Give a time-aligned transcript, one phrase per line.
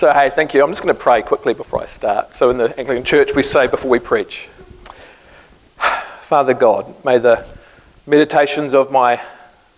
[0.00, 0.62] So, hey, thank you.
[0.62, 2.34] I'm just going to pray quickly before I start.
[2.34, 4.48] So, in the Anglican Church, we say before we preach,
[6.22, 7.44] Father God, may the
[8.06, 9.20] meditations of my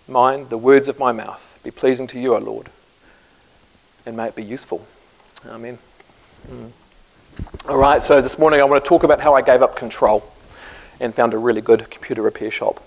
[0.07, 2.69] mind, the words of my mouth, be pleasing to you, O Lord,
[4.05, 4.87] and may it be useful.
[5.45, 5.77] Amen.
[6.49, 6.71] Mm.
[7.67, 10.31] All right, so this morning I want to talk about how I gave up control
[11.01, 12.81] and found a really good computer repair shop.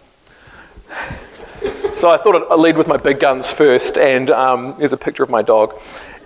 [1.93, 5.23] so I thought I'd lead with my big guns first, and um, here's a picture
[5.23, 5.79] of my dog.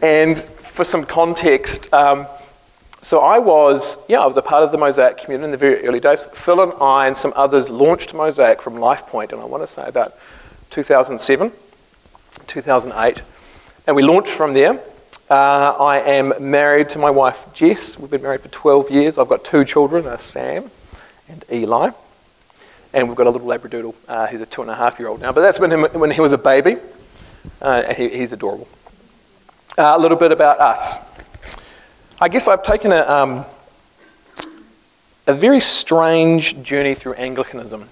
[0.03, 2.27] And for some context, um,
[3.03, 5.85] so I was, yeah, I was a part of the Mosaic community in the very
[5.87, 6.25] early days.
[6.33, 9.87] Phil and I and some others launched Mosaic from LifePoint, and I want to say
[9.87, 10.15] about
[10.71, 11.51] 2007,
[12.47, 13.23] 2008,
[13.87, 14.81] and we launched from there.
[15.29, 17.99] Uh, I am married to my wife Jess.
[17.99, 19.19] We've been married for 12 years.
[19.19, 20.71] I've got two children, uh, Sam
[21.29, 21.91] and Eli.
[22.93, 23.95] And we've got a little Labradoodle.
[24.09, 26.11] Uh, he's a two and a half year old now, but that's been him when
[26.11, 26.77] he was a baby.
[27.63, 28.69] Uh, he, he's adorable.
[29.79, 30.99] Uh, a little bit about us.
[32.21, 33.45] I guess I've taken a, um,
[35.29, 37.89] a very strange journey through Anglicanism.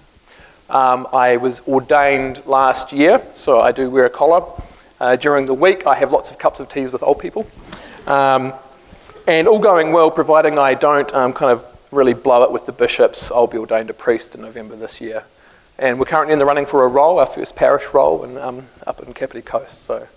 [0.69, 4.45] Um, I was ordained last year, so I do wear a collar.
[4.99, 7.47] Uh, during the week, I have lots of cups of teas with old people.
[8.05, 8.51] Um,
[9.25, 12.73] and all going well, providing I don't um, kind of really blow it with the
[12.73, 15.23] bishops, I'll be ordained a priest in November this year.
[15.77, 18.67] And we're currently in the running for a role, our first parish role, in, um,
[18.85, 19.83] up in Kapiti Coast.
[19.83, 20.07] So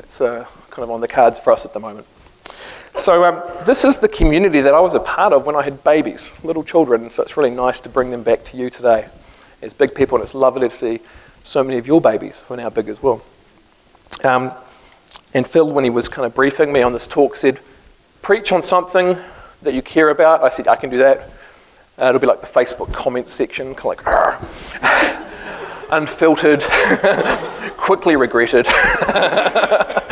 [0.00, 2.06] it's uh, kind of on the cards for us at the moment.
[2.94, 5.82] So um, this is the community that I was a part of when I had
[5.82, 7.08] babies, little children.
[7.08, 9.08] So it's really nice to bring them back to you today
[9.62, 11.00] as big people, and it's lovely to see
[11.44, 13.22] so many of your babies who are now big as well.
[14.22, 14.52] Um,
[15.32, 17.58] and Phil, when he was kind of briefing me on this talk, said,
[18.20, 19.16] Preach on something
[19.62, 20.42] that you care about.
[20.42, 21.30] I said, I can do that.
[21.98, 25.22] Uh, it'll be like the Facebook comment section, kind of like,
[25.90, 26.62] unfiltered,
[27.76, 28.66] quickly regretted,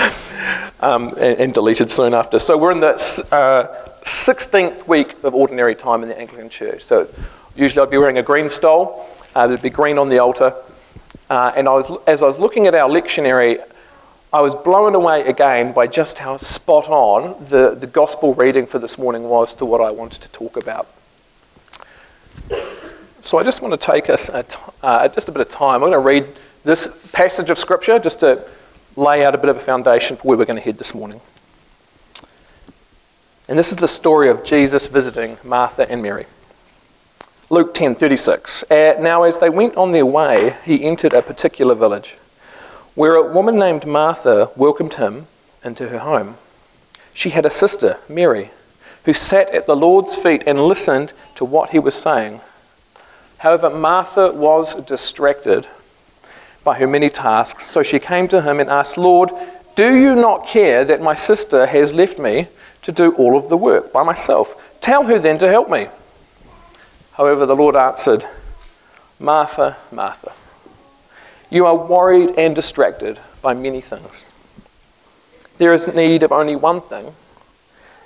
[0.84, 2.38] um, and, and, deleted soon after.
[2.38, 2.92] So we're in the
[3.32, 6.82] uh, 16th week of ordinary time in the Anglican Church.
[6.82, 7.08] So
[7.56, 9.06] usually I'd be wearing a green stole.
[9.34, 10.54] Uh, there'd be green on the altar.
[11.30, 13.58] Uh, and I was, as I was looking at our lectionary,
[14.32, 18.78] I was blown away again by just how spot on the, the gospel reading for
[18.78, 20.88] this morning was to what I wanted to talk about.
[23.22, 25.82] So I just want to take us a t- uh, just a bit of time.
[25.82, 26.26] I'm going to read
[26.62, 28.46] this passage of scripture just to
[28.96, 31.20] lay out a bit of a foundation for where we're going to head this morning.
[33.48, 36.26] And this is the story of Jesus visiting Martha and Mary.
[37.50, 38.64] Luke 10:36.
[38.70, 42.16] Uh, now as they went on their way, he entered a particular village
[42.94, 45.26] where a woman named Martha welcomed him
[45.62, 46.36] into her home.
[47.12, 48.50] She had a sister, Mary,
[49.04, 52.40] who sat at the Lord's feet and listened to what he was saying.
[53.38, 55.68] However, Martha was distracted
[56.64, 59.30] by her many tasks, so she came to him and asked, Lord,
[59.76, 62.48] do you not care that my sister has left me
[62.82, 64.78] to do all of the work by myself?
[64.80, 65.88] Tell her then to help me.
[67.12, 68.24] However, the Lord answered,
[69.18, 70.32] Martha, Martha.
[71.50, 74.26] You are worried and distracted by many things.
[75.58, 77.14] There is need of only one thing.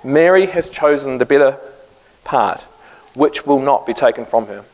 [0.05, 1.59] Mary has chosen the better
[2.25, 2.63] part,
[3.15, 4.65] which will not be taken from her.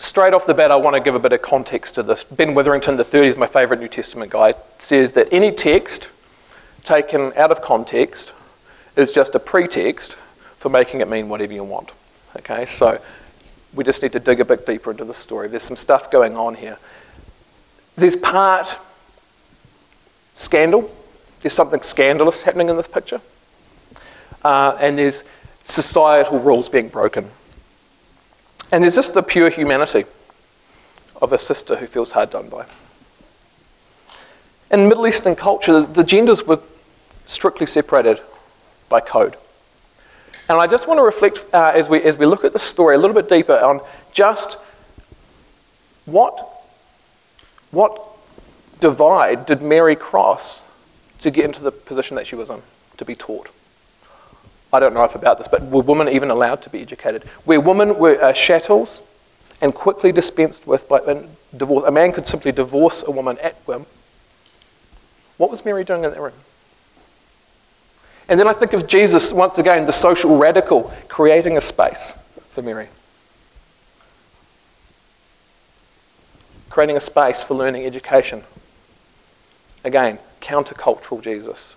[0.00, 2.22] Straight off the bat, I want to give a bit of context to this.
[2.22, 6.08] Ben Witherington, the 30s, my favourite New Testament guy, says that any text
[6.84, 8.32] taken out of context
[8.94, 10.12] is just a pretext
[10.56, 11.90] for making it mean whatever you want.
[12.36, 13.00] Okay, so
[13.74, 15.48] we just need to dig a bit deeper into the story.
[15.48, 16.78] There's some stuff going on here.
[17.96, 18.78] There's part
[20.36, 20.94] scandal,
[21.40, 23.20] there's something scandalous happening in this picture,
[24.44, 25.24] uh, and there's
[25.64, 27.30] societal rules being broken.
[28.70, 30.04] And there's just the pure humanity
[31.20, 32.66] of a sister who feels hard done by.
[34.70, 36.60] In Middle Eastern culture, the genders were
[37.26, 38.20] strictly separated
[38.88, 39.36] by code.
[40.48, 42.94] And I just want to reflect uh, as, we, as we look at the story
[42.94, 43.80] a little bit deeper on
[44.12, 44.58] just
[46.04, 46.38] what,
[47.70, 48.02] what
[48.80, 50.64] divide did Mary cross
[51.20, 52.62] to get into the position that she was in,
[52.96, 53.48] to be taught?
[54.72, 57.24] I don't know if about this, but were women even allowed to be educated?
[57.44, 59.00] Where women were uh, chattels
[59.60, 61.00] and quickly dispensed with by
[61.56, 63.86] divorce, a man could simply divorce a woman at whim.
[65.36, 66.34] What was Mary doing in that room?
[68.28, 72.14] And then I think of Jesus, once again, the social radical, creating a space
[72.50, 72.88] for Mary.
[76.68, 78.42] Creating a space for learning education.
[79.82, 81.76] Again, countercultural Jesus,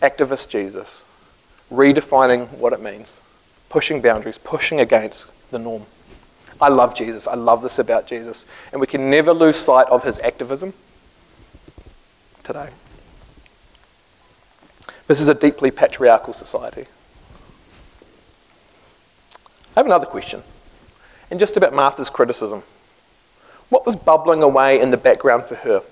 [0.00, 1.04] activist Jesus,
[1.70, 3.20] redefining what it means,
[3.68, 5.86] pushing boundaries, pushing against the norm.
[6.60, 7.26] I love Jesus.
[7.26, 8.46] I love this about Jesus.
[8.72, 10.72] And we can never lose sight of his activism
[12.42, 12.70] today.
[15.06, 16.86] This is a deeply patriarchal society.
[19.76, 20.42] I have another question,
[21.30, 22.62] and just about Martha's criticism.
[23.70, 25.82] What was bubbling away in the background for her?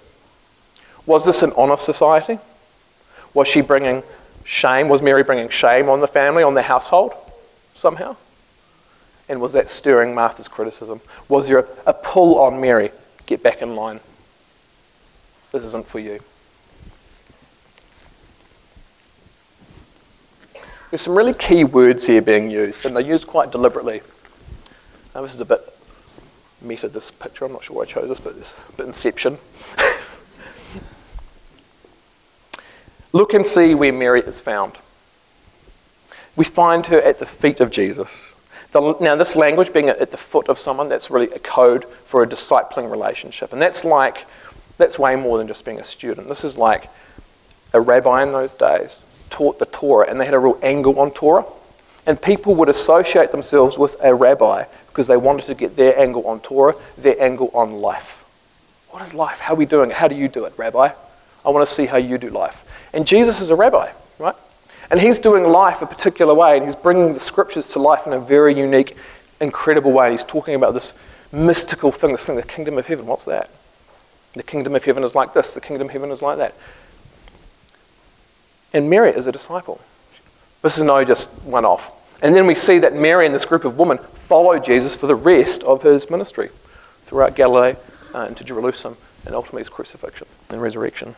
[1.04, 2.38] Was this an honest society?
[3.34, 4.04] Was she bringing
[4.52, 4.88] shame?
[4.88, 7.14] Was Mary bringing shame on the family, on the household,
[7.74, 8.16] somehow?
[9.28, 11.00] And was that stirring Martha's criticism?
[11.28, 12.90] Was there a, a pull on Mary?
[13.26, 14.00] Get back in line.
[15.52, 16.20] This isn't for you.
[20.90, 24.02] There's some really key words here being used, and they're used quite deliberately.
[25.14, 25.60] Now, this is a bit
[26.60, 27.46] meta, this picture.
[27.46, 29.38] I'm not sure why I chose this, but it's a bit inception.
[33.12, 34.74] Look and see where Mary is found.
[36.34, 38.34] We find her at the feet of Jesus.
[38.70, 42.22] The, now, this language being at the foot of someone, that's really a code for
[42.22, 43.52] a discipling relationship.
[43.52, 44.26] And that's like,
[44.78, 46.28] that's way more than just being a student.
[46.28, 46.88] This is like
[47.74, 51.10] a rabbi in those days taught the Torah, and they had a real angle on
[51.10, 51.44] Torah.
[52.06, 56.26] And people would associate themselves with a rabbi because they wanted to get their angle
[56.26, 58.24] on Torah, their angle on life.
[58.90, 59.40] What is life?
[59.40, 59.96] How are we doing it?
[59.96, 60.90] How do you do it, rabbi?
[61.44, 62.64] I want to see how you do life.
[62.92, 64.36] And Jesus is a rabbi, right?
[64.90, 68.12] And he's doing life a particular way, and he's bringing the scriptures to life in
[68.12, 68.96] a very unique,
[69.40, 70.10] incredible way.
[70.10, 70.92] He's talking about this
[71.32, 73.06] mystical thing, this thing, the kingdom of heaven.
[73.06, 73.50] What's that?
[74.34, 76.54] The kingdom of heaven is like this, the kingdom of heaven is like that.
[78.72, 79.80] And Mary is a disciple.
[80.62, 81.90] This is no just one off.
[82.22, 85.14] And then we see that Mary and this group of women follow Jesus for the
[85.14, 86.50] rest of his ministry
[87.02, 87.74] throughout Galilee
[88.14, 88.96] uh, into Jerusalem
[89.26, 91.16] and ultimately his crucifixion and resurrection.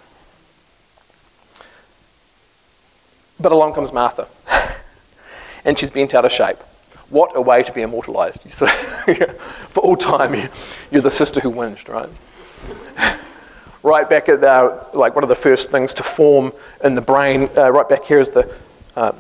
[3.39, 4.29] But along comes Martha,
[5.65, 6.59] and she's bent out of shape.
[7.11, 8.43] What a way to be immortalized.
[9.69, 10.51] for all time,
[10.91, 12.09] you're the sister who whinged, right?
[13.83, 16.53] right back at the, like one of the first things to form
[16.83, 18.53] in the brain, uh, right back here is the
[18.97, 19.13] uh,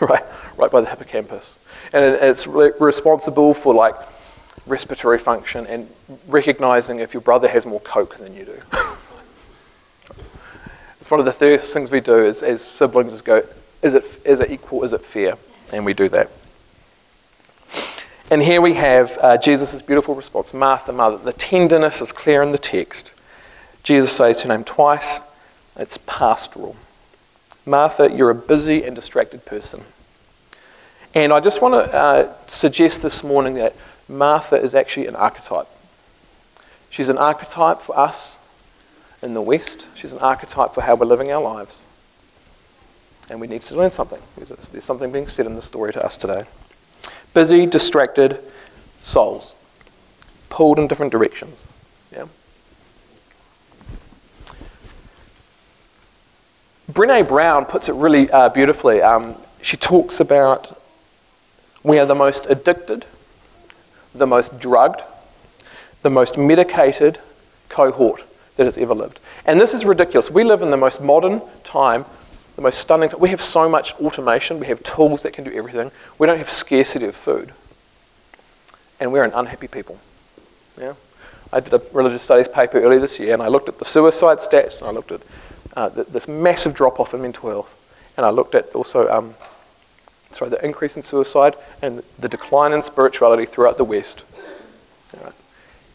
[0.00, 0.22] right,
[0.56, 1.58] right by the hippocampus.
[1.92, 3.96] And it, it's re- responsible for like
[4.66, 5.90] respiratory function and
[6.28, 8.62] recognizing if your brother has more coke than you do.
[11.10, 13.44] One of the first things we do is, as siblings is go,
[13.82, 15.34] is it, is it equal, is it fair?
[15.72, 16.30] And we do that.
[18.30, 21.18] And here we have uh, Jesus' beautiful response Martha, Mother.
[21.18, 23.12] The tenderness is clear in the text.
[23.82, 25.20] Jesus says her name twice.
[25.76, 26.76] It's pastoral.
[27.66, 29.82] Martha, you're a busy and distracted person.
[31.14, 33.74] And I just want to uh, suggest this morning that
[34.08, 35.66] Martha is actually an archetype.
[36.88, 38.36] She's an archetype for us
[39.22, 41.84] in the West, she's an archetype for how we're living our lives.
[43.28, 44.20] And we need to learn something.
[44.36, 46.44] There's, something being said in the story to us today
[47.32, 48.40] busy, distracted
[49.00, 49.54] souls,
[50.48, 51.64] pulled in different directions.
[52.12, 52.26] Yeah?
[56.90, 59.00] Brene Brown puts it really uh, beautifully.
[59.00, 60.76] Um, she talks about
[61.84, 63.06] we are the most addicted,
[64.12, 65.02] the most drugged,
[66.02, 67.20] the most medicated
[67.68, 68.24] cohort
[68.60, 69.20] that has ever lived.
[69.46, 70.30] And this is ridiculous.
[70.30, 72.04] We live in the most modern time
[72.56, 73.10] the most stunning.
[73.18, 74.60] We have so much automation.
[74.60, 75.90] We have tools that can do everything.
[76.18, 77.54] We don't have scarcity of food,
[79.00, 79.98] and we're an unhappy people.
[80.78, 80.92] Yeah,
[81.50, 84.38] I did a religious studies paper earlier this year, and I looked at the suicide
[84.38, 85.22] stats, and I looked at
[85.74, 87.78] uh, this massive drop off in mental health,
[88.18, 89.08] and I looked at also.
[89.10, 89.34] Um,
[90.32, 94.22] sorry, the increase in suicide and the decline in spirituality throughout the West.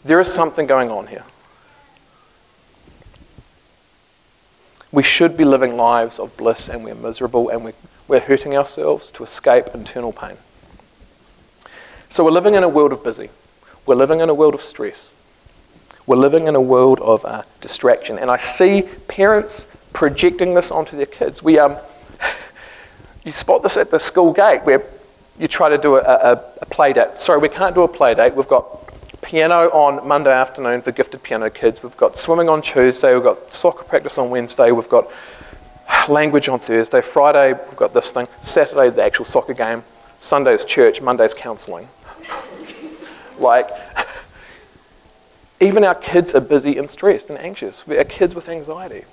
[0.03, 1.23] There is something going on here.
[4.95, 7.73] We should be living lives of bliss and we're miserable and we,
[8.07, 10.37] we're hurting ourselves to escape internal pain.
[12.07, 13.29] So we're living in a world of busy.
[13.85, 15.13] We're living in a world of stress.
[16.07, 18.17] We're living in a world of uh, distraction.
[18.17, 21.43] And I see parents projecting this onto their kids.
[21.43, 21.75] We, um,
[23.25, 24.81] you spot this at the school gate where
[25.37, 27.19] you try to do a, a, a play date.
[27.19, 28.33] Sorry, we can't do a play date.
[28.33, 28.84] We've got
[29.25, 31.81] piano on Monday afternoon for gifted piano kids.
[31.81, 33.15] We've got swimming on Tuesday.
[33.15, 34.71] We've got soccer practice on Wednesday.
[34.71, 35.11] We've got
[36.07, 37.01] language on Thursday.
[37.01, 38.27] Friday, we've got this thing.
[38.43, 39.83] Saturday, the actual soccer game.
[40.19, 41.01] Sunday's church.
[41.01, 41.89] Monday's counselling.
[43.39, 43.67] like,
[45.59, 47.87] even our kids are busy and stressed and anxious.
[47.87, 49.05] We're kids with anxiety.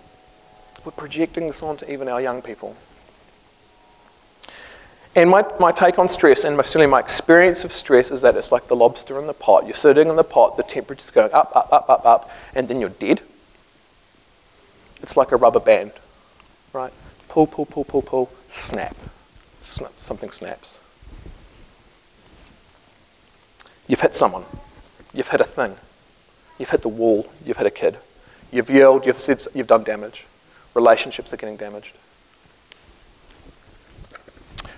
[0.85, 2.77] We're projecting this onto even our young people.
[5.15, 8.51] And my, my take on stress, and certainly my experience of stress, is that it's
[8.51, 9.67] like the lobster in the pot.
[9.67, 12.81] You're sitting in the pot, the temperature's going up, up, up, up, up, and then
[12.81, 13.21] you're dead.
[15.03, 15.93] It's like a rubber band,
[16.73, 16.93] right?
[17.29, 18.97] Pull, pull, pull, pull, pull, snap.
[19.63, 19.93] snap.
[19.99, 20.79] Something snaps.
[23.87, 24.45] You've hit someone.
[25.13, 25.77] You've hit a thing.
[26.59, 27.27] You've hit the wall.
[27.45, 27.99] You've hit a kid.
[28.51, 30.25] You've yelled, you've said, you've done damage.
[30.75, 31.93] Relationships are getting damaged.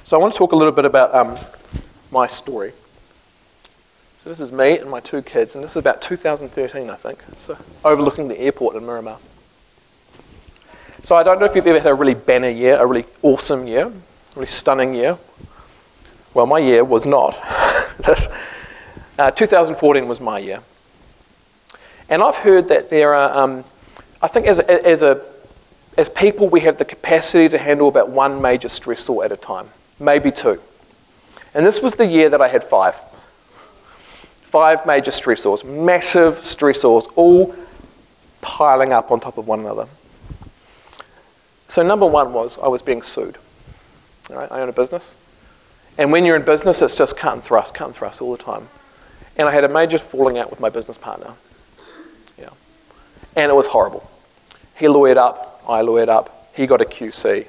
[0.05, 1.39] So I want to talk a little bit about um,
[2.11, 2.73] my story.
[4.23, 7.25] So this is me and my two kids, and this is about 2013, I think.
[7.29, 9.17] It's uh, overlooking the airport in Miramar.
[11.03, 13.67] So I don't know if you've ever had a really banner year, a really awesome
[13.67, 13.93] year, a
[14.35, 15.17] really stunning year.
[16.35, 17.33] Well, my year was not.
[18.01, 18.29] this,
[19.19, 20.61] uh, 2014 was my year.
[22.11, 23.65] And I've heard that there are, um,
[24.21, 25.23] I think as a, as, a,
[25.97, 29.71] as people, we have the capacity to handle about one major stressor at a time,
[29.99, 30.61] maybe two.
[31.55, 33.01] And this was the year that I had five.
[34.43, 37.55] Five major stressors, massive stressors, all
[38.41, 39.87] piling up on top of one another.
[41.69, 43.39] So, number one was I was being sued.
[44.31, 45.15] I own a business.
[45.99, 48.43] And when you're in business, it's just cut and thrust, cut and thrust all the
[48.43, 48.69] time.
[49.37, 51.35] And I had a major falling out with my business partner.
[52.39, 52.51] Yeah.
[53.37, 54.09] And it was horrible.
[54.77, 57.47] He lawyered up, I lawyered up, he got a QC.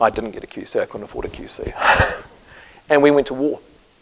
[0.00, 2.24] I didn't get a QC, I couldn't afford a QC.
[2.88, 3.60] and we went to war.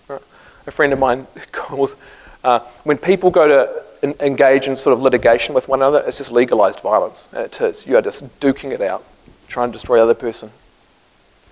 [0.09, 0.23] Right?
[0.67, 1.97] A friend of mine calls,
[2.45, 6.19] uh, when people go to in, engage in sort of litigation with one another, it's
[6.19, 7.29] just legalized violence.
[7.33, 7.87] It is.
[7.87, 9.05] You are just duking it out,
[9.49, 10.51] trying to destroy the other person.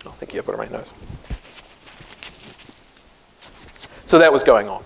[0.06, 0.92] I think you, have everybody knows.
[4.06, 4.84] So that was going on.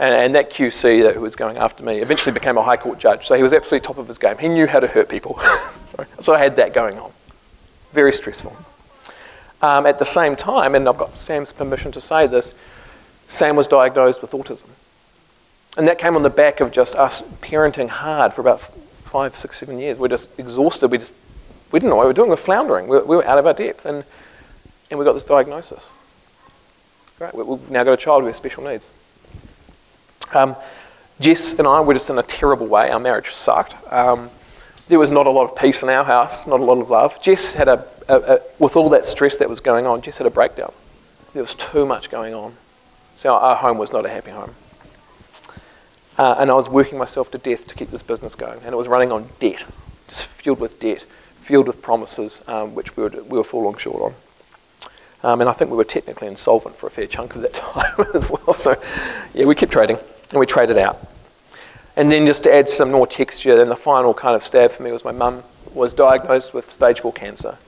[0.00, 2.98] And, and that QC that, who was going after me eventually became a High Court
[2.98, 3.26] judge.
[3.26, 4.38] So he was absolutely top of his game.
[4.38, 5.38] He knew how to hurt people.
[6.20, 7.12] so I had that going on.
[7.92, 8.56] Very stressful.
[9.60, 12.54] Um, at the same time, and I've got Sam's permission to say this,
[13.26, 14.68] Sam was diagnosed with autism.
[15.76, 19.58] And that came on the back of just us parenting hard for about five, six,
[19.58, 19.98] seven years.
[19.98, 20.90] We're just exhausted.
[20.90, 21.14] We just
[21.70, 22.28] we didn't know what we were doing.
[22.28, 22.88] We were floundering.
[22.88, 23.84] We, we were out of our depth.
[23.84, 24.04] And,
[24.90, 25.90] and we got this diagnosis.
[27.18, 27.34] Great.
[27.34, 28.88] We, we've now got a child with special needs.
[30.32, 30.56] Um,
[31.20, 32.90] Jess and I were just in a terrible way.
[32.90, 33.74] Our marriage sucked.
[33.92, 34.30] Um,
[34.88, 37.20] there was not a lot of peace in our house, not a lot of love.
[37.22, 40.26] Jess had a, a, a, with all that stress that was going on, Jess had
[40.26, 40.72] a breakdown.
[41.34, 42.54] There was too much going on.
[43.14, 44.54] So our, home was not a happy home.
[46.16, 48.60] Uh, and I was working myself to death to keep this business going.
[48.64, 49.66] And it was running on debt,
[50.08, 51.04] just filled with debt,
[51.38, 54.14] filled with promises, um, which we were, we were falling short on.
[55.22, 58.06] Um, and I think we were technically insolvent for a fair chunk of that time
[58.14, 58.54] as well.
[58.54, 58.80] So,
[59.34, 59.98] yeah, we kept trading
[60.30, 60.98] and we traded out.
[61.98, 64.84] And then just to add some more texture, then the final kind of stab for
[64.84, 65.42] me was my mum
[65.74, 67.58] was diagnosed with stage four cancer.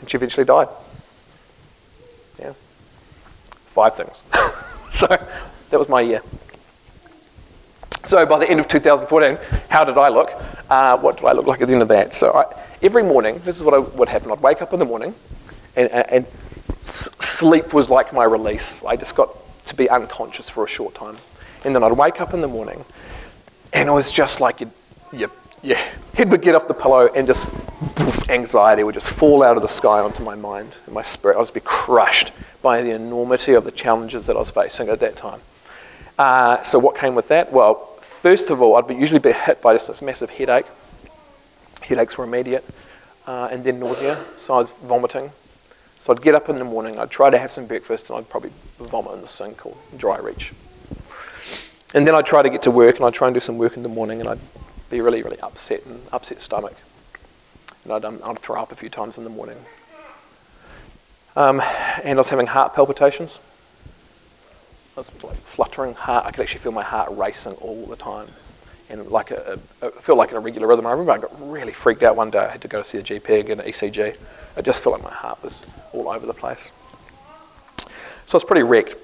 [0.00, 0.68] And she eventually died.
[2.40, 2.54] Yeah.
[3.66, 4.22] Five things.
[4.90, 6.22] so that was my year.
[8.04, 9.36] So by the end of 2014,
[9.68, 10.30] how did I look?
[10.70, 12.14] Uh, what did I look like at the end of that?
[12.14, 12.46] So I,
[12.80, 14.30] every morning, this is what I, would happen.
[14.32, 15.14] I'd wake up in the morning,
[15.76, 16.26] and, and, and
[16.82, 18.82] sleep was like my release.
[18.84, 21.16] I just got to be unconscious for a short time.
[21.64, 22.86] And then I'd wake up in the morning,
[23.72, 24.70] and it was just like your,
[25.12, 25.30] your,
[25.62, 25.76] your
[26.14, 27.50] head would get off the pillow, and just
[27.94, 31.36] poof, anxiety would just fall out of the sky onto my mind and my spirit.
[31.36, 32.32] I'd just be crushed
[32.62, 35.40] by the enormity of the challenges that I was facing at that time.
[36.18, 37.52] Uh, so what came with that?
[37.52, 40.66] Well, first of all, I'd be usually be hit by just this massive headache.
[41.82, 42.64] Headaches were immediate,
[43.26, 44.24] uh, and then nausea.
[44.36, 45.30] So I was vomiting.
[46.00, 48.28] So I'd get up in the morning, I'd try to have some breakfast, and I'd
[48.28, 50.52] probably vomit in the sink or dry reach.
[51.94, 53.76] And then I'd try to get to work, and I'd try and do some work
[53.76, 54.40] in the morning, and I'd
[54.90, 56.76] be really, really upset and upset stomach.
[57.84, 59.56] And I'd, um, I'd throw up a few times in the morning.
[61.34, 61.62] Um,
[62.02, 63.40] and I was having heart palpitations.
[64.96, 66.26] I was like fluttering heart.
[66.26, 68.26] I could actually feel my heart racing all the time.
[68.90, 70.86] And like a, a, a felt like a regular rhythm.
[70.86, 72.40] I remember I got really freaked out one day.
[72.40, 74.16] I had to go see a GP and an ECG.
[74.56, 76.72] I just felt like my heart was all over the place.
[78.26, 78.96] So I was pretty wrecked.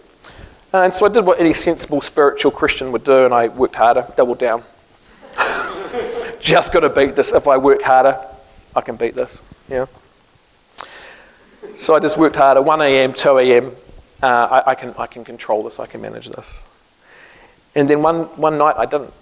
[0.74, 4.08] And so I did what any sensible spiritual Christian would do, and I worked harder,
[4.16, 4.64] doubled down.
[6.40, 7.32] just got to beat this.
[7.32, 8.18] If I work harder,
[8.74, 9.40] I can beat this.
[9.68, 9.86] Yeah.
[11.76, 12.60] So I just worked harder.
[12.60, 13.72] 1 a.m., 2 a.m.,
[14.20, 16.64] uh, I, I, can, I can control this, I can manage this.
[17.76, 19.12] And then one, one night I didn't.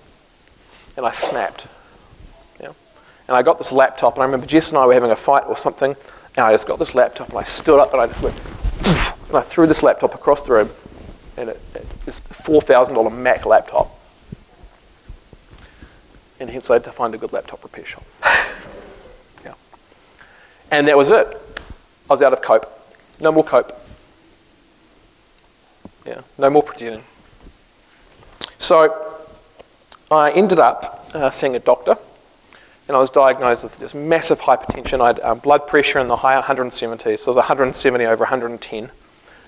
[0.97, 1.67] And I snapped.
[2.63, 2.73] Yeah.
[3.29, 5.45] And I got this laptop, and I remember Jess and I were having a fight
[5.47, 5.95] or something,
[6.35, 8.37] and I just got this laptop, and I stood up, and I just went,
[9.29, 10.71] and I threw this laptop across the room,
[11.37, 11.61] and it,
[12.05, 13.99] this $4,000 Mac laptop.
[16.41, 18.05] And hence I had to find a good laptop repair shop.
[19.45, 19.55] yeah.
[20.71, 21.27] And that was it.
[22.11, 22.67] I was out of cope.
[23.21, 23.73] No more cope.
[26.05, 27.05] Yeah, no more pretending.
[28.59, 29.23] So
[30.11, 31.97] I ended up uh, seeing a doctor,
[32.89, 35.01] and I was diagnosed with this massive hypertension.
[35.01, 38.91] I had um, blood pressure in the high 170s, so it was 170 over 110.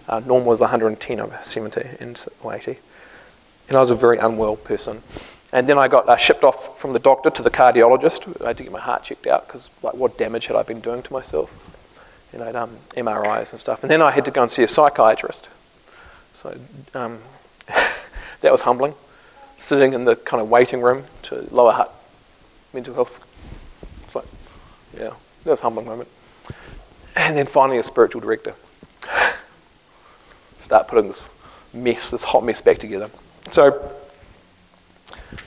[0.08, 2.78] Uh, normal was 110 over 70 and 80.
[3.68, 5.02] And I was a very unwell person.
[5.52, 8.42] And then I got uh, shipped off from the doctor to the cardiologist.
[8.44, 10.80] I had to get my heart checked out because, like, what damage had I been
[10.80, 11.50] doing to myself?
[12.32, 13.82] You know, um, MRIs and stuff.
[13.82, 15.49] And then I had to go and see a psychiatrist.
[16.32, 16.58] So
[16.92, 17.20] um,
[18.40, 18.94] that was humbling.
[19.56, 21.94] Sitting in the kind of waiting room to Lower Hutt
[22.73, 23.25] Mental Health.
[24.02, 24.26] It's like,
[24.92, 26.08] yeah, that was a humbling moment.
[27.14, 28.54] And then finally, a spiritual director.
[30.64, 31.28] Start putting this
[31.75, 33.11] mess, this hot mess back together.
[33.50, 33.92] So,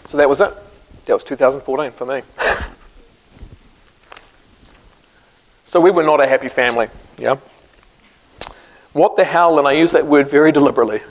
[0.05, 0.53] so that was it.
[1.07, 2.21] That was 2014 for me.
[5.65, 7.37] so we were not a happy family, yeah?
[8.93, 11.01] What the hell, and I use that word very deliberately,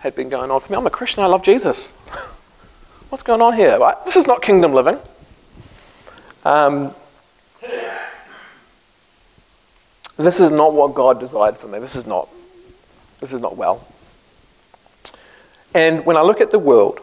[0.00, 0.76] had been going on for me.
[0.76, 1.92] I'm a Christian, I love Jesus.
[3.10, 3.78] What's going on here?
[4.04, 4.98] This is not kingdom living.
[6.44, 6.92] Um,
[10.16, 11.78] this is not what God desired for me.
[11.78, 12.28] This is not.
[13.20, 13.86] This is not well.
[15.74, 17.00] And when I look at the world,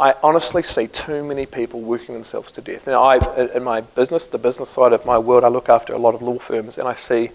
[0.00, 2.88] I honestly see too many people working themselves to death.
[2.88, 3.18] Now, I,
[3.54, 6.22] in my business, the business side of my world, I look after a lot of
[6.22, 7.30] law firms, and I see,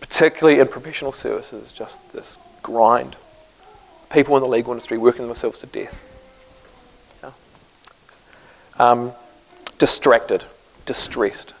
[0.00, 3.16] particularly in professional services, just this grind.
[4.10, 6.02] People in the legal industry working themselves to death.
[7.22, 7.32] Yeah.
[8.78, 9.12] Um,
[9.78, 10.44] distracted,
[10.86, 11.52] distressed.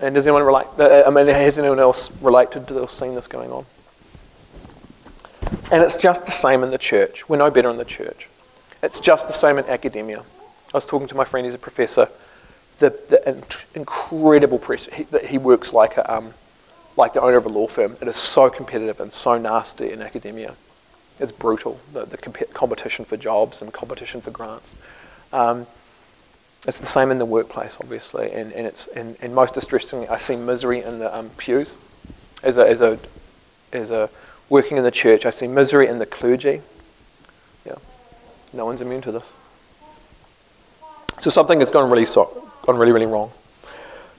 [0.00, 0.66] And does anyone relate?
[0.78, 3.64] Uh, I mean, has anyone else related to this, or seen this going on?
[5.70, 7.28] And it's just the same in the church.
[7.28, 8.28] We're no better in the church.
[8.82, 10.20] It's just the same in academia.
[10.20, 12.08] I was talking to my friend, he's a professor.
[12.78, 14.94] The, the incredible pressure.
[14.94, 16.34] He, he works like, a, um,
[16.96, 17.96] like the owner of a law firm.
[18.02, 20.56] It is so competitive and so nasty in academia.
[21.18, 24.72] It's brutal, the, the comp- competition for jobs and competition for grants.
[25.32, 25.66] Um,
[26.66, 30.16] it's the same in the workplace, obviously, and, and it's and, and most distressingly, I
[30.16, 31.76] see misery in the um, pews.
[32.42, 32.98] As a, as a
[33.72, 34.10] as a
[34.48, 36.62] working in the church, I see misery in the clergy.
[37.64, 37.76] Yeah,
[38.52, 39.32] no one's immune to this.
[41.18, 43.30] So something has gone really so, gone really really wrong.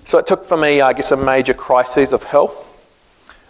[0.05, 2.65] So it took for me, I guess, a major crisis of health,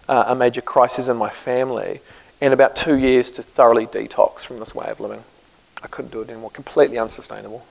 [0.09, 2.01] uh, a major crisis in my family,
[2.41, 5.23] and about two years to thoroughly detox from this way of living.
[5.83, 6.49] I couldn't do it anymore.
[6.49, 7.63] Completely unsustainable.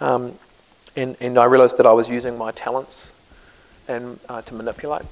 [0.00, 0.38] Um,
[0.96, 3.12] and, and I realized that I was using my talents
[3.86, 5.06] and uh, to manipulate.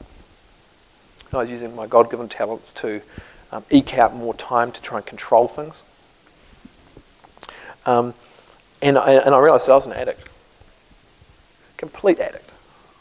[1.33, 3.03] I was using my God given talents to
[3.53, 5.83] um, eke out more time to try and control things.
[7.85, 8.15] Um,
[8.83, 10.29] and, I, and I realized that I was an addict.
[11.77, 12.51] Complete addict.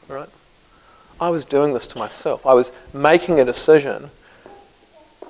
[0.08, 0.30] Right?
[1.20, 2.46] I was doing this to myself.
[2.46, 4.12] I was making a decision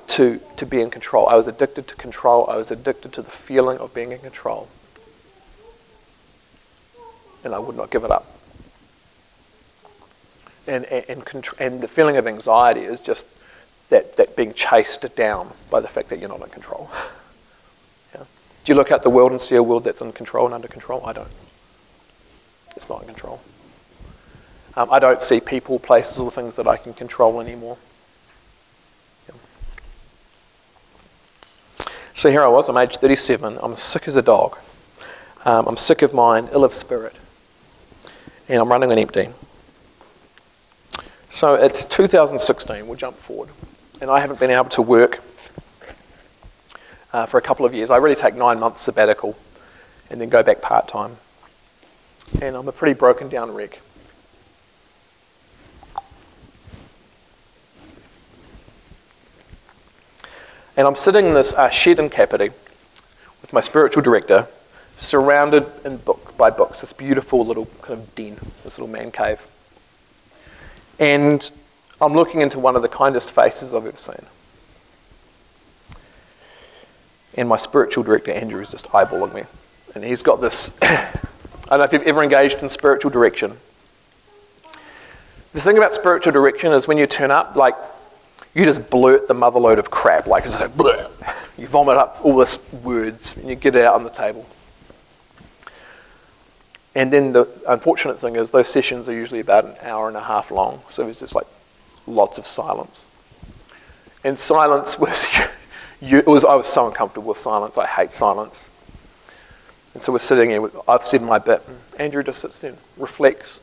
[0.07, 1.27] to, to be in control.
[1.27, 2.49] I was addicted to control.
[2.49, 4.67] I was addicted to the feeling of being in control
[7.45, 8.25] and I would not give it up.
[10.67, 13.27] And, and, and, and the feeling of anxiety is just
[13.89, 16.89] that, that being chased down by the fact that you're not in control.
[18.15, 18.23] yeah.
[18.63, 20.67] Do you look at the world and see a world that's in control and under
[20.67, 21.05] control?
[21.05, 21.29] I don't.
[22.75, 23.41] It's not in control.
[24.75, 27.77] Um, I don't see people, places, or things that I can control anymore.
[32.15, 34.57] So here I was, I'm age 37, I'm sick as a dog.
[35.43, 37.13] Um, I'm sick of mind, ill of spirit
[38.47, 39.29] and I'm running on empty.
[41.29, 43.49] So it's 2016, we'll jump forward,
[43.99, 45.21] and I haven't been able to work
[47.11, 47.89] uh, for a couple of years.
[47.89, 49.37] I really take nine months sabbatical
[50.09, 51.17] and then go back part time.
[52.41, 53.79] And I'm a pretty broken down wreck.
[60.77, 62.49] And I'm sitting in this uh, shed in Kapiti
[63.41, 64.47] with my spiritual director,
[64.97, 69.47] surrounded in book by books, this beautiful little kind of den, this little man cave.
[70.99, 71.49] And
[71.99, 74.25] I'm looking into one of the kindest faces I've ever seen.
[77.35, 79.43] And my spiritual director, Andrew, is just eyeballing me.
[79.93, 83.57] And he's got this I don't know if you've ever engaged in spiritual direction.
[85.53, 87.75] The thing about spiritual direction is when you turn up, like,
[88.53, 90.27] you just blurt the motherload of crap.
[90.27, 91.09] Like, it's like, bleh.
[91.57, 94.45] you vomit up all this words and you get it out on the table.
[96.95, 100.23] And then the unfortunate thing is those sessions are usually about an hour and a
[100.23, 100.81] half long.
[100.89, 101.47] So there's just like
[102.07, 103.05] lots of silence.
[104.23, 105.27] And silence was,
[106.01, 107.77] you, it was I was so uncomfortable with silence.
[107.77, 108.71] I hate silence.
[109.93, 110.61] And so we're sitting here.
[110.61, 111.61] With, I've said my bit.
[111.67, 113.59] And Andrew just sits there, reflects,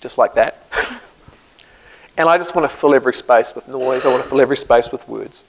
[0.00, 0.66] just like that.
[2.18, 4.04] and I just want to fill every space with noise.
[4.04, 5.44] I want to fill every space with words.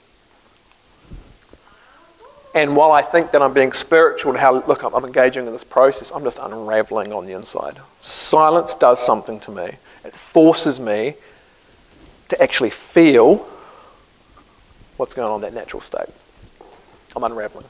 [2.54, 5.52] And while I think that I'm being spiritual and how, look, I'm, I'm engaging in
[5.52, 7.78] this process, I'm just unraveling on the inside.
[8.00, 9.72] Silence does something to me.
[10.04, 11.14] It forces me
[12.28, 13.46] to actually feel
[14.96, 16.08] what's going on in that natural state.
[17.16, 17.66] I'm unraveling.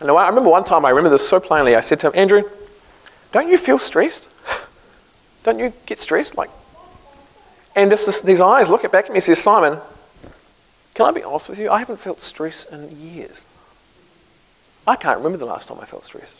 [0.00, 1.74] And I remember one time, I remember this so plainly.
[1.74, 2.44] I said to him, Andrew,
[3.32, 4.28] don't you feel stressed?
[5.42, 6.36] Don't you get stressed?
[6.36, 6.50] Like,
[7.74, 9.78] and just this, these eyes look back at me and says, Simon,
[10.96, 11.70] can I be honest with you?
[11.70, 13.44] I haven't felt stress in years.
[14.86, 16.36] I can't remember the last time I felt stressed.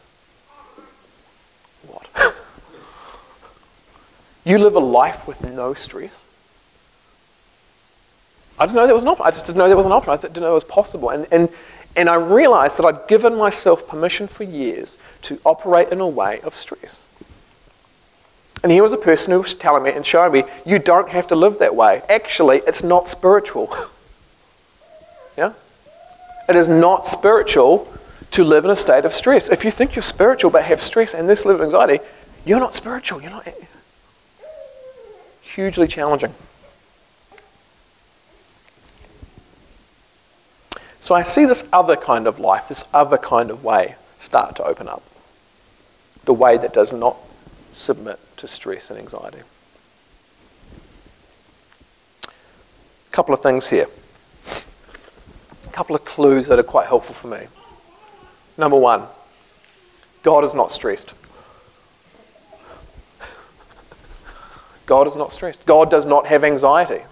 [1.87, 2.09] What?
[4.47, 6.25] you live a life with no stress?
[8.59, 9.27] I didn't know there was an option.
[9.27, 10.11] I just didn't know there was an option.
[10.15, 11.11] I didn't know it was possible.
[11.11, 11.51] And, and,
[11.95, 16.41] and I realized that I'd given myself permission for years to operate in a way
[16.41, 17.05] of stress.
[18.63, 21.27] And here was a person who was telling me and showing me, you don't have
[21.27, 22.01] to live that way.
[22.09, 23.71] Actually, it's not spiritual.
[26.49, 27.93] It is not spiritual
[28.33, 29.49] to live in a state of stress.
[29.49, 32.05] If you think you're spiritual but have stress and this level of anxiety,
[32.45, 33.21] you're not spiritual.
[33.21, 33.49] You're not.
[35.43, 36.35] Hugely challenging.
[41.01, 44.65] So I see this other kind of life, this other kind of way start to
[44.65, 45.03] open up.
[46.25, 47.17] The way that does not
[47.73, 49.39] submit to stress and anxiety.
[52.25, 53.87] A couple of things here.
[55.77, 57.49] Couple of clues that are quite helpful for me.
[58.57, 59.03] Number one,
[60.23, 61.13] God is not stressed.
[64.87, 65.67] God is not stressed.
[65.67, 67.05] God does not have anxiety.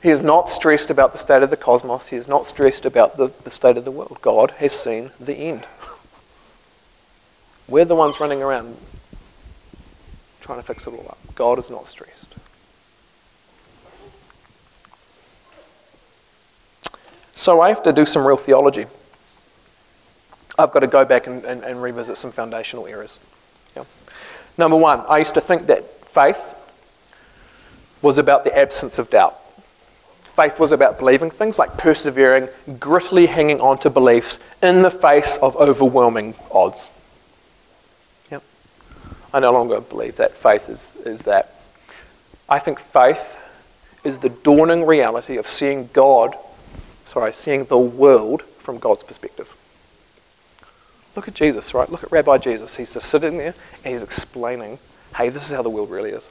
[0.00, 2.10] He is not stressed about the state of the cosmos.
[2.10, 4.18] He is not stressed about the, the state of the world.
[4.22, 5.66] God has seen the end.
[7.66, 8.76] We're the ones running around
[10.40, 11.18] trying to fix it all up.
[11.34, 12.33] God is not stressed.
[17.34, 18.86] So I have to do some real theology.
[20.58, 23.18] I've got to go back and, and, and revisit some foundational errors.
[23.76, 23.84] Yeah.
[24.56, 26.56] Number one, I used to think that faith
[28.02, 29.36] was about the absence of doubt.
[30.22, 35.36] Faith was about believing things like persevering, grittily hanging on to beliefs in the face
[35.38, 36.90] of overwhelming odds.
[38.30, 38.42] Yep.
[39.32, 41.54] I no longer believe that faith is, is that.
[42.48, 43.38] I think faith
[44.04, 46.36] is the dawning reality of seeing God,
[47.04, 49.56] sorry, seeing the world from God's perspective.
[51.16, 51.90] Look at Jesus, right?
[51.90, 52.76] Look at Rabbi Jesus.
[52.76, 54.78] He's just sitting there and he's explaining,
[55.16, 56.28] hey, this is how the world really is.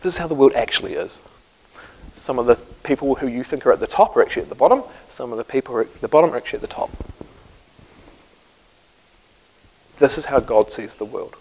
[0.00, 1.20] This is how the world actually is.
[2.16, 4.54] Some of the people who you think are at the top are actually at the
[4.54, 4.82] bottom.
[5.08, 6.90] Some of the people who are at the bottom are actually at the top.
[9.98, 11.36] This is how God sees the world.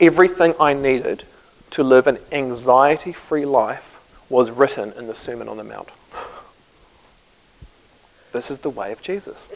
[0.00, 1.24] Everything I needed
[1.70, 3.96] to live an anxiety free life
[4.28, 5.88] was written in the Sermon on the Mount.
[8.32, 9.48] This is the way of Jesus.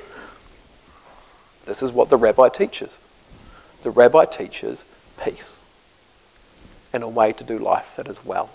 [1.64, 2.98] This is what the rabbi teaches.
[3.82, 4.84] The rabbi teaches
[5.22, 5.60] peace
[6.92, 8.50] and a way to do life that is well.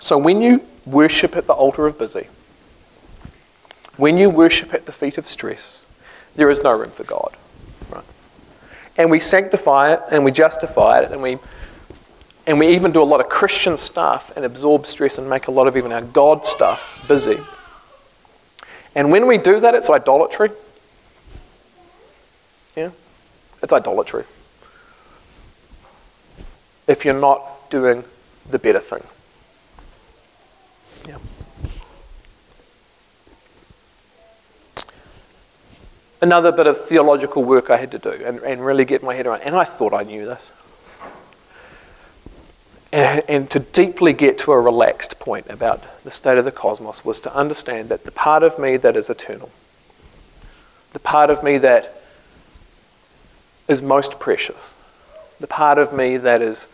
[0.00, 2.26] So when you worship at the altar of busy,
[3.96, 5.84] when you worship at the feet of stress,
[6.36, 7.36] there is no room for God.
[7.90, 8.04] Right?
[8.96, 11.38] And we sanctify it and we justify it and we
[12.46, 15.50] and we even do a lot of Christian stuff and absorb stress and make a
[15.50, 17.38] lot of even our God stuff busy.
[18.94, 20.50] And when we do that, it's idolatry.
[22.76, 22.90] Yeah?
[23.62, 24.24] It's idolatry.
[26.88, 28.04] If you're not doing
[28.48, 29.04] the better thing.
[31.06, 31.18] Yeah.
[36.22, 39.26] Another bit of theological work I had to do and, and really get my head
[39.26, 40.52] around, and I thought I knew this
[42.92, 47.04] and, and, to deeply get to a relaxed point about the state of the cosmos
[47.04, 49.50] was to understand that the part of me that is eternal,
[50.92, 52.02] the part of me that
[53.68, 54.74] is most precious,
[55.38, 56.66] the part of me that is,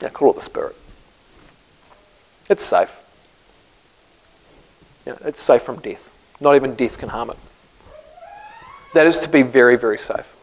[0.00, 0.74] yeah, call it the spirit,
[2.50, 2.98] it's safe.
[5.06, 6.10] It's safe from death.
[6.40, 7.36] Not even death can harm it.
[8.94, 10.36] That is to be very, very safe.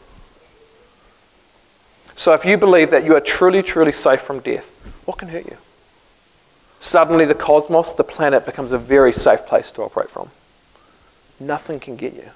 [2.16, 4.72] So if you believe that you are truly, truly safe from death,
[5.06, 5.58] what can hurt you?
[6.80, 10.30] Suddenly, the cosmos, the planet, becomes a very safe place to operate from.
[11.40, 12.30] Nothing can get you.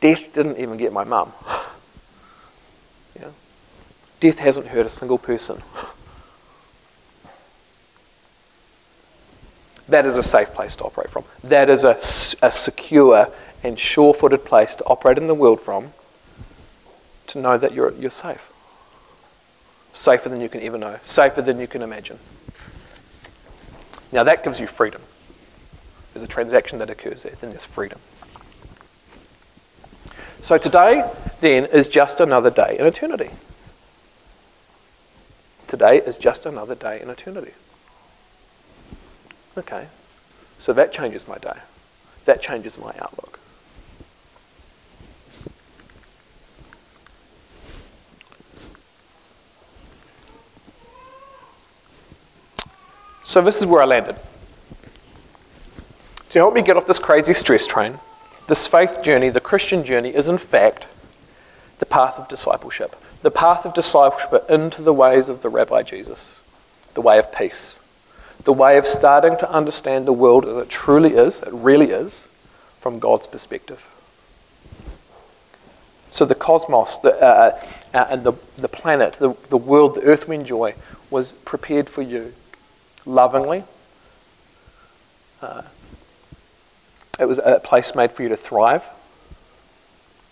[0.00, 1.32] Death didn't even get my mum.
[3.18, 3.28] yeah.
[4.20, 5.62] Death hasn't hurt a single person.
[9.88, 11.24] That is a safe place to operate from.
[11.44, 11.96] That is a,
[12.46, 13.30] a secure
[13.62, 15.92] and sure footed place to operate in the world from
[17.28, 18.52] to know that you're, you're safe.
[19.92, 22.18] Safer than you can ever know, safer than you can imagine.
[24.10, 25.02] Now, that gives you freedom.
[26.12, 27.98] There's a transaction that occurs there, then there's freedom.
[30.40, 33.30] So today, then, is just another day in eternity.
[35.66, 37.52] Today is just another day in eternity.
[39.56, 39.88] Okay,
[40.58, 41.60] so that changes my day.
[42.24, 43.38] That changes my outlook.
[53.32, 54.16] So this is where I landed.
[56.28, 57.98] To help me get off this crazy stress train,
[58.46, 60.86] this faith journey, the Christian journey, is in fact
[61.78, 62.94] the path of discipleship.
[63.22, 66.42] The path of discipleship into the ways of the Rabbi Jesus,
[66.92, 67.78] the way of peace,
[68.44, 72.28] the way of starting to understand the world as it truly is, it really is,
[72.80, 73.88] from God's perspective.
[76.10, 77.58] So the cosmos the, uh,
[77.94, 80.74] uh, and the, the planet, the, the world, the earth we enjoy,
[81.08, 82.34] was prepared for you
[83.06, 83.64] lovingly.
[85.40, 85.62] Uh,
[87.18, 88.88] it was a place made for you to thrive.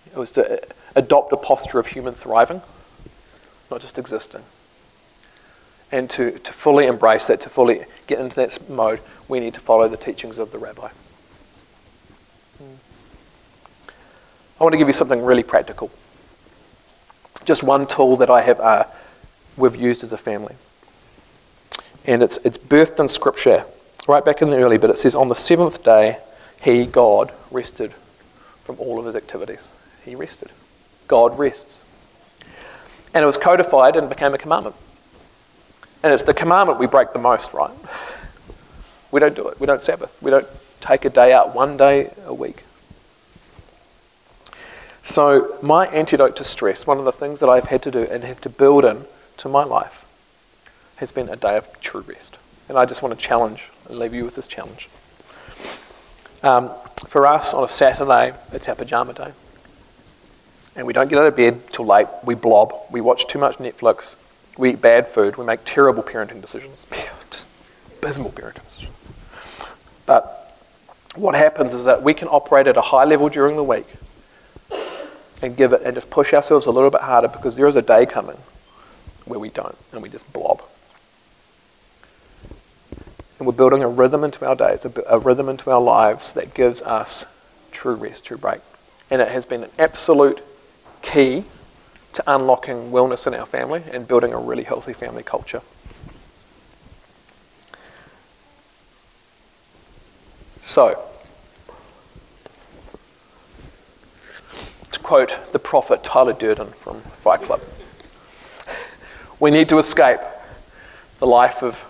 [0.07, 0.61] It was to
[0.97, 2.63] adopt a posture of human thriving,
[3.71, 4.43] not just existing.
[5.93, 9.61] And to, to fully embrace that, to fully get into that mode, we need to
[9.61, 10.89] follow the teachings of the rabbi.
[14.61, 15.91] I want to give you something really practical.
[17.45, 18.85] Just one tool that I have uh,
[19.57, 20.55] we've used as a family
[22.05, 23.65] and it's, it's birthed in Scripture
[24.09, 24.91] right back in the early bit.
[24.91, 26.19] It says, On the seventh day,
[26.61, 27.93] he, God, rested
[28.65, 29.73] from all of his activities.
[30.05, 30.51] He rested.
[31.09, 31.83] God rests.
[33.13, 34.77] And it was codified and became a commandment.
[36.03, 37.71] And it's the commandment we break the most, right?
[39.11, 39.61] We don't do it.
[39.61, 40.23] We don't Sabbath.
[40.23, 40.47] We don't
[40.81, 42.63] take a day out one day a week.
[45.03, 48.23] So, my antidote to stress, one of the things that I've had to do and
[48.23, 49.07] have to build in
[49.39, 50.00] to my life,
[51.01, 52.37] has been a day of true rest.
[52.69, 54.89] And I just want to challenge and leave you with this challenge.
[56.43, 56.71] Um,
[57.07, 59.33] for us, on a Saturday, it's our pajama day.
[60.77, 62.07] And we don't get out of bed till late.
[62.23, 62.75] We blob.
[62.91, 64.17] We watch too much Netflix.
[64.57, 65.37] We eat bad food.
[65.37, 66.87] We make terrible parenting decisions.
[67.31, 67.49] Just
[67.99, 68.97] abysmal parenting decisions.
[70.05, 70.55] But
[71.15, 73.87] what happens is that we can operate at a high level during the week
[75.43, 77.83] and give it and just push ourselves a little bit harder because there is a
[77.83, 78.37] day coming
[79.25, 80.63] where we don't and we just blob.
[83.41, 86.53] And we're building a rhythm into our days, a, a rhythm into our lives that
[86.53, 87.25] gives us
[87.73, 88.61] true rest, true break.
[89.11, 90.43] And it has been an absolute
[91.01, 91.45] key
[92.13, 95.63] to unlocking wellness in our family and building a really healthy family culture.
[100.61, 101.03] So,
[104.93, 107.63] to quote the prophet Tyler Durden from Fight Club,
[109.41, 110.21] we need to escape
[111.21, 111.87] the life of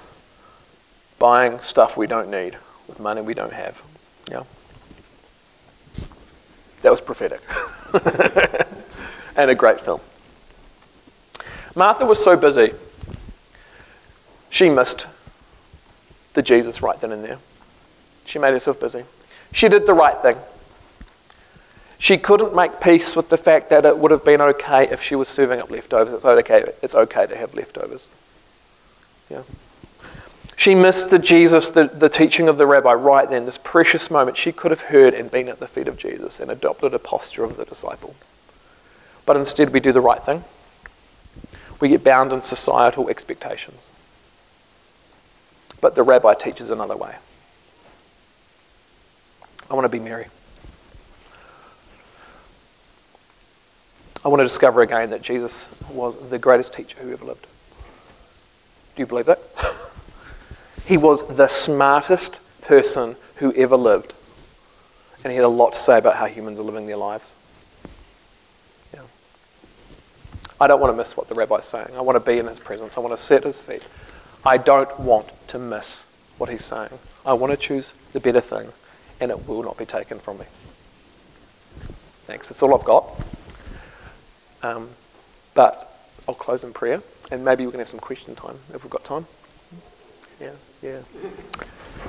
[1.20, 2.56] buying stuff we don't need
[2.88, 3.80] with money we don't have.
[4.28, 4.42] Yeah.
[6.82, 7.40] That was prophetic.
[9.36, 10.00] and a great film.
[11.76, 12.72] Martha was so busy,
[14.48, 15.06] she missed
[16.32, 17.38] the Jesus right then and there.
[18.24, 19.04] She made herself busy.
[19.52, 20.36] She did the right thing.
[21.98, 25.14] She couldn't make peace with the fact that it would have been okay if she
[25.14, 26.14] was serving up leftovers.
[26.14, 28.08] It's okay, it's okay to have leftovers.
[29.28, 29.42] Yeah.
[30.60, 34.36] She missed the Jesus, the, the teaching of the rabbi right then, this precious moment.
[34.36, 37.44] She could have heard and been at the feet of Jesus and adopted a posture
[37.44, 38.14] of the disciple.
[39.24, 40.44] But instead, we do the right thing.
[41.80, 43.90] We get bound in societal expectations.
[45.80, 47.16] But the rabbi teaches another way.
[49.70, 50.26] I want to be Mary.
[54.22, 57.46] I want to discover again that Jesus was the greatest teacher who ever lived.
[58.94, 59.40] Do you believe that?
[60.90, 64.12] He was the smartest person who ever lived.
[65.22, 67.32] And he had a lot to say about how humans are living their lives.
[68.92, 69.02] Yeah.
[70.60, 71.90] I don't want to miss what the rabbi's saying.
[71.94, 72.96] I want to be in his presence.
[72.96, 73.84] I want to sit at his feet.
[74.44, 76.06] I don't want to miss
[76.38, 76.98] what he's saying.
[77.24, 78.72] I want to choose the better thing,
[79.20, 80.46] and it will not be taken from me.
[82.26, 82.48] Thanks.
[82.48, 83.08] That's all I've got.
[84.64, 84.88] Um,
[85.54, 87.00] but I'll close in prayer,
[87.30, 89.28] and maybe we can have some question time if we've got time.
[90.40, 90.50] Yeah.
[90.82, 91.00] Yeah.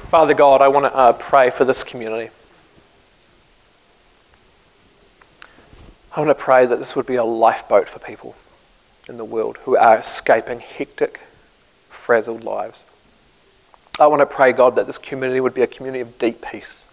[0.10, 2.32] Father God, I want to uh, pray for this community.
[6.16, 8.36] I want to pray that this would be a lifeboat for people
[9.10, 11.20] in the world who are escaping hectic,
[11.90, 12.86] frazzled lives.
[14.00, 16.88] I want to pray, God, that this community would be a community of deep peace.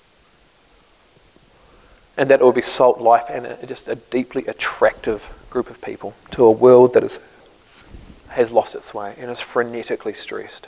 [2.17, 5.81] And that it will be salt life and a, just a deeply attractive group of
[5.81, 7.21] people to a world that is,
[8.31, 10.67] has lost its way and is frenetically stressed.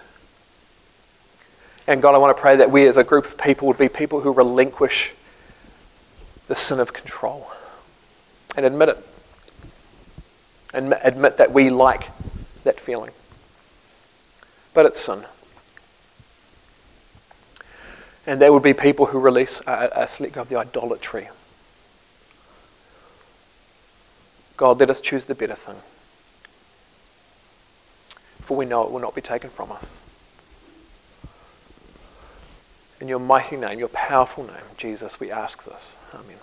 [1.90, 3.88] And God, I want to pray that we as a group of people would be
[3.88, 5.12] people who relinquish
[6.46, 7.50] the sin of control
[8.56, 8.98] and admit it.
[10.72, 12.10] And admit that we like
[12.62, 13.10] that feeling.
[14.72, 15.24] But it's sin.
[18.24, 21.30] And there would be people who release, us let go of the idolatry.
[24.56, 25.78] God, let us choose the better thing.
[28.42, 29.99] For we know it will not be taken from us.
[33.00, 35.96] In your mighty name, your powerful name, Jesus, we ask this.
[36.12, 36.36] Amen.